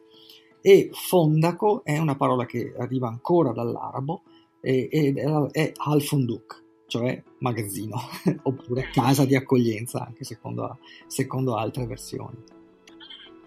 E 0.61 0.89
fondaco 0.91 1.83
è 1.83 1.97
una 1.97 2.15
parola 2.15 2.45
che 2.45 2.73
arriva 2.77 3.07
ancora 3.07 3.51
dall'arabo 3.51 4.23
ed 4.59 5.17
è 5.51 5.71
al-funduk, 5.75 6.63
cioè 6.87 7.21
magazzino, 7.39 7.95
oppure 8.43 8.89
casa 8.91 9.25
di 9.25 9.35
accoglienza, 9.35 10.03
anche 10.03 10.23
secondo, 10.23 10.79
secondo 11.05 11.55
altre 11.55 11.85
versioni. 11.85 12.54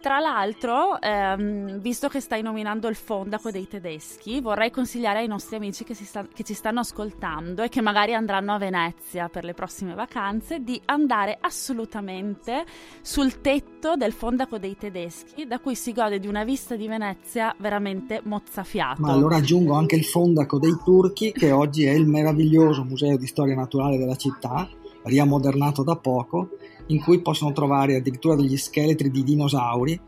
Tra 0.00 0.20
l'altro, 0.20 1.00
ehm, 1.00 1.80
visto 1.80 2.06
che 2.06 2.20
stai 2.20 2.40
nominando 2.40 2.86
il 2.86 2.94
fondaco 2.94 3.50
dei 3.50 3.66
tedeschi, 3.66 4.40
vorrei 4.40 4.70
consigliare 4.70 5.18
ai 5.18 5.26
nostri 5.26 5.56
amici 5.56 5.82
che, 5.82 5.94
sta- 5.94 6.26
che, 6.32 6.44
ci 6.44 6.54
stanno 6.54 6.80
ascoltando 6.80 7.62
e 7.64 7.68
che 7.68 7.80
magari 7.80 8.14
andranno 8.14 8.54
a 8.54 8.58
Venezia 8.58 9.28
per 9.28 9.42
le 9.42 9.54
prossime 9.54 9.94
vacanze 9.94 10.62
di 10.62 10.80
andare 10.84 11.36
assolutamente 11.40 12.64
sul 13.00 13.40
tetto 13.40 13.96
del 13.96 14.12
fondaco 14.12 14.58
dei 14.58 14.76
tedeschi, 14.76 15.48
da 15.48 15.58
cui 15.58 15.74
si 15.74 15.92
gode 15.92 16.20
di 16.20 16.28
una 16.28 16.44
vista 16.44 16.76
di 16.76 16.86
Venezia 16.86 17.52
veramente 17.58 18.20
mozzafiato. 18.22 19.02
Ma 19.02 19.10
allora 19.10 19.36
aggiungo 19.36 19.74
anche 19.74 19.96
il 19.96 20.04
fondaco 20.04 20.60
dei 20.60 20.76
turchi, 20.84 21.32
che 21.32 21.50
oggi 21.50 21.84
è 21.86 21.92
il 21.92 22.06
meraviglioso 22.06 22.84
museo 22.84 23.16
di 23.16 23.26
storia 23.26 23.56
naturale 23.56 23.98
della 23.98 24.16
città, 24.16 24.68
riamodernato 25.08 25.82
da 25.82 25.96
poco 25.96 26.50
in 26.86 27.02
cui 27.02 27.20
possono 27.20 27.52
trovare 27.52 27.96
addirittura 27.96 28.34
degli 28.34 28.56
scheletri 28.56 29.10
di 29.10 29.22
dinosauri, 29.22 30.00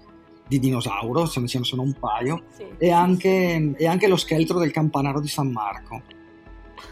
di 0.46 0.58
dinosauro, 0.58 1.26
se 1.26 1.40
ne 1.40 1.46
sono 1.46 1.82
un 1.82 1.94
paio, 1.98 2.44
sì, 2.50 2.62
e, 2.62 2.86
sì, 2.86 2.90
anche, 2.90 3.74
sì. 3.76 3.82
e, 3.82 3.86
anche, 3.86 4.08
lo 4.08 4.16
scheletro 4.16 4.58
del 4.58 4.70
campanaro 4.70 5.20
di 5.20 5.28
San 5.28 5.50
Marco. 5.50 6.02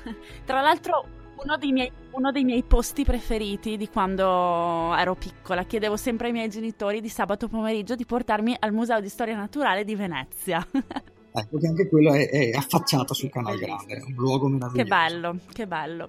Tra 0.44 0.60
l'altro 0.60 1.04
uno 1.42 1.56
dei, 1.56 1.72
miei, 1.72 1.90
uno 2.12 2.32
dei 2.32 2.44
miei 2.44 2.62
posti 2.62 3.04
preferiti 3.04 3.76
di 3.76 3.88
quando 3.88 4.94
ero 4.94 5.14
piccola, 5.14 5.64
chiedevo 5.64 5.96
sempre 5.96 6.28
ai 6.28 6.32
miei 6.32 6.48
genitori 6.48 7.00
di 7.00 7.08
sabato 7.08 7.48
pomeriggio 7.48 7.94
di 7.94 8.04
portarmi 8.04 8.56
al 8.58 8.72
Museo 8.72 9.00
di 9.00 9.08
Storia 9.08 9.36
Naturale 9.36 9.84
di 9.84 9.94
Venezia. 9.94 10.66
Ecco 11.40 11.58
che 11.58 11.66
anche 11.66 11.88
quello 11.88 12.12
è, 12.12 12.28
è 12.28 12.50
affacciato 12.50 13.14
sul 13.14 13.30
Canale 13.30 13.58
Grande, 13.58 13.94
è 13.96 14.02
un 14.02 14.14
luogo 14.14 14.48
meraviglioso. 14.48 14.82
Che 14.82 14.88
bello, 14.88 15.38
che 15.52 15.66
bello. 15.66 16.08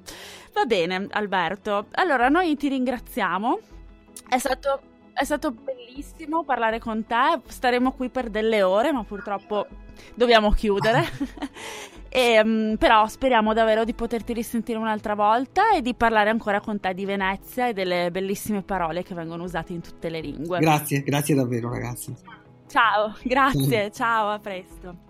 Va 0.54 0.66
bene, 0.66 1.08
Alberto. 1.12 1.88
Allora, 1.92 2.30
noi 2.30 2.56
ti 2.56 2.68
ringraziamo. 2.68 3.60
È 4.28 4.38
stato, 4.38 4.82
è 5.14 5.24
stato 5.24 5.52
bellissimo 5.52 6.44
parlare 6.44 6.80
con 6.80 7.06
te. 7.06 7.42
Staremo 7.48 7.92
qui 7.92 8.10
per 8.10 8.30
delle 8.30 8.64
ore, 8.64 8.92
ma 8.92 9.04
purtroppo 9.04 9.68
dobbiamo 10.14 10.52
chiudere. 10.52 11.04
e, 12.10 12.40
um, 12.42 12.76
però 12.78 13.08
speriamo 13.08 13.54
davvero 13.54 13.84
di 13.84 13.94
poterti 13.94 14.34
risentire 14.34 14.78
un'altra 14.78 15.16
volta 15.16 15.72
e 15.72 15.82
di 15.82 15.94
parlare 15.94 16.30
ancora 16.30 16.60
con 16.60 16.80
te 16.80 16.94
di 16.94 17.06
Venezia 17.06 17.68
e 17.68 17.74
delle 17.74 18.10
bellissime 18.12 18.62
parole 18.64 19.04
che 19.04 19.14
vengono 19.14 19.44
usate 19.44 19.74
in 19.74 19.82
tutte 19.82 20.10
le 20.10 20.20
lingue. 20.20 20.60
Grazie, 20.60 21.02
grazie 21.04 21.36
davvero 21.36 21.70
ragazzi. 21.70 22.14
Ciao, 22.68 23.16
grazie, 23.24 23.92
ciao, 23.92 24.30
a 24.30 24.40
presto. 24.40 25.09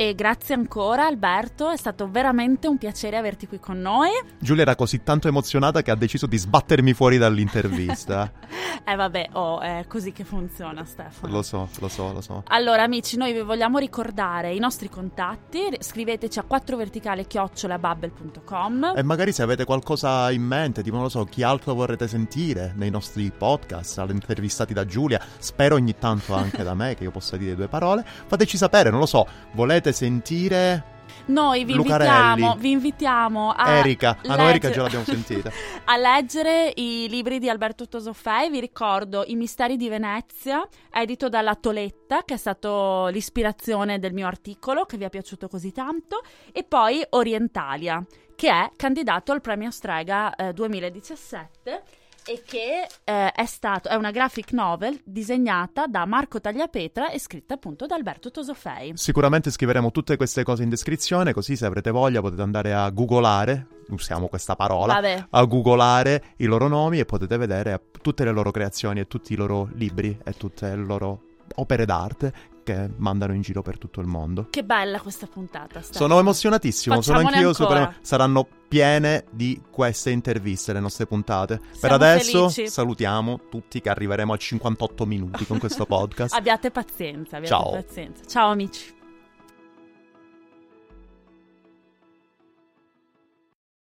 E 0.00 0.14
grazie 0.14 0.54
ancora 0.54 1.04
Alberto, 1.04 1.68
è 1.68 1.76
stato 1.76 2.08
veramente 2.10 2.66
un 2.66 2.78
piacere 2.78 3.18
averti 3.18 3.46
qui 3.46 3.60
con 3.60 3.78
noi. 3.82 4.08
Giulia 4.38 4.62
era 4.62 4.74
così 4.74 5.02
tanto 5.02 5.28
emozionata 5.28 5.82
che 5.82 5.90
ha 5.90 5.94
deciso 5.94 6.24
di 6.24 6.38
sbattermi 6.38 6.94
fuori 6.94 7.18
dall'intervista. 7.18 8.32
eh 8.82 8.94
vabbè, 8.94 9.28
oh, 9.32 9.60
è 9.60 9.84
così 9.86 10.12
che 10.12 10.24
funziona 10.24 10.86
Stefano. 10.86 11.30
Lo 11.30 11.42
so, 11.42 11.68
lo 11.80 11.88
so, 11.88 12.14
lo 12.14 12.22
so. 12.22 12.44
Allora 12.46 12.84
amici, 12.84 13.18
noi 13.18 13.34
vi 13.34 13.42
vogliamo 13.42 13.76
ricordare 13.76 14.54
i 14.54 14.58
nostri 14.58 14.88
contatti, 14.88 15.68
scriveteci 15.78 16.38
a 16.38 16.46
4verticale 16.50 17.26
chiocciolabubble.com 17.26 18.94
E 18.96 19.02
magari 19.02 19.32
se 19.32 19.42
avete 19.42 19.66
qualcosa 19.66 20.30
in 20.30 20.44
mente, 20.44 20.82
tipo 20.82 20.94
non 20.94 21.04
lo 21.04 21.10
so, 21.10 21.24
chi 21.24 21.42
altro 21.42 21.74
vorrete 21.74 22.08
sentire 22.08 22.72
nei 22.74 22.88
nostri 22.88 23.30
podcast, 23.36 24.02
intervistati 24.08 24.72
da 24.72 24.86
Giulia, 24.86 25.20
spero 25.36 25.74
ogni 25.74 25.98
tanto 25.98 26.32
anche 26.32 26.62
da 26.62 26.72
me 26.72 26.94
che 26.94 27.02
io 27.02 27.10
possa 27.10 27.36
dire 27.36 27.54
due 27.54 27.68
parole, 27.68 28.02
fateci 28.06 28.56
sapere, 28.56 28.88
non 28.88 29.00
lo 29.00 29.04
so, 29.06 29.26
volete 29.52 29.88
sentire? 29.92 30.98
Noi 31.26 31.64
vi 31.64 31.74
invitiamo, 31.74 32.56
vi 32.56 32.70
invitiamo, 32.72 33.50
a 33.50 33.70
Erika, 33.70 34.18
ah 34.26 34.36
no 34.36 34.48
Erika 34.48 34.70
già 34.70 34.82
l'abbiamo 34.82 35.04
sentita. 35.04 35.50
a 35.84 35.96
leggere 35.96 36.72
i 36.74 37.06
libri 37.08 37.38
di 37.38 37.48
Alberto 37.48 37.86
Tosofei 37.86 38.50
vi 38.50 38.58
ricordo 38.58 39.24
I 39.26 39.36
misteri 39.36 39.76
di 39.76 39.88
Venezia 39.88 40.66
edito 40.90 41.28
dalla 41.28 41.54
Toletta 41.54 42.24
che 42.24 42.34
è 42.34 42.36
stato 42.36 43.06
l'ispirazione 43.08 43.98
del 43.98 44.12
mio 44.12 44.26
articolo 44.26 44.84
che 44.84 44.96
vi 44.96 45.04
è 45.04 45.10
piaciuto 45.10 45.46
così 45.46 45.72
tanto. 45.72 46.22
E 46.52 46.64
poi 46.64 47.04
Orientalia 47.10 48.04
che 48.34 48.50
è 48.50 48.70
candidato 48.74 49.32
al 49.32 49.40
premio 49.40 49.70
Strega 49.70 50.34
eh, 50.34 50.52
2017 50.52 51.82
e 52.30 52.42
che 52.46 52.86
eh, 53.02 53.32
è, 53.32 53.44
stato, 53.44 53.88
è 53.88 53.96
una 53.96 54.12
graphic 54.12 54.52
novel 54.52 55.00
disegnata 55.04 55.88
da 55.88 56.06
Marco 56.06 56.40
Tagliapetra 56.40 57.10
e 57.10 57.18
scritta 57.18 57.54
appunto 57.54 57.86
da 57.86 57.96
Alberto 57.96 58.30
Tosofei. 58.30 58.92
Sicuramente 58.94 59.50
scriveremo 59.50 59.90
tutte 59.90 60.16
queste 60.16 60.44
cose 60.44 60.62
in 60.62 60.68
descrizione, 60.68 61.32
così 61.32 61.56
se 61.56 61.66
avrete 61.66 61.90
voglia 61.90 62.20
potete 62.20 62.42
andare 62.42 62.72
a 62.72 62.88
googolare, 62.90 63.66
usiamo 63.88 64.28
questa 64.28 64.54
parola, 64.54 64.94
Vabbè. 64.94 65.26
a 65.30 65.44
googolare 65.44 66.22
i 66.36 66.44
loro 66.44 66.68
nomi 66.68 67.00
e 67.00 67.04
potete 67.04 67.36
vedere 67.36 67.80
tutte 68.00 68.22
le 68.22 68.30
loro 68.30 68.52
creazioni 68.52 69.00
e 69.00 69.08
tutti 69.08 69.32
i 69.32 69.36
loro 69.36 69.68
libri 69.72 70.16
e 70.22 70.32
tutte 70.34 70.68
le 70.68 70.84
loro 70.84 71.22
opere 71.56 71.84
d'arte 71.84 72.32
che 72.62 72.90
mandano 72.96 73.34
in 73.34 73.42
giro 73.42 73.62
per 73.62 73.78
tutto 73.78 74.00
il 74.00 74.06
mondo. 74.06 74.46
Che 74.50 74.64
bella 74.64 75.00
questa 75.00 75.26
puntata. 75.26 75.80
Stefano. 75.82 76.06
Sono 76.08 76.18
emozionatissimo, 76.20 76.94
Facciamone 76.96 77.24
sono 77.24 77.36
anch'io 77.36 77.52
super. 77.52 77.98
Saranno 78.02 78.46
piene 78.68 79.24
di 79.30 79.60
queste 79.70 80.10
interviste 80.10 80.72
le 80.72 80.80
nostre 80.80 81.06
puntate. 81.06 81.56
per 81.58 81.76
Siamo 81.78 81.94
adesso 81.94 82.48
felici. 82.50 82.70
salutiamo 82.72 83.40
tutti 83.50 83.80
che 83.80 83.88
arriveremo 83.88 84.32
a 84.32 84.36
58 84.36 85.06
minuti 85.06 85.44
con 85.46 85.58
questo 85.58 85.84
podcast. 85.86 86.34
Abbiate 86.34 86.70
pazienza, 86.70 87.36
abbiate 87.38 87.54
Ciao. 87.54 87.70
pazienza. 87.72 88.24
Ciao 88.26 88.50
amici. 88.50 88.99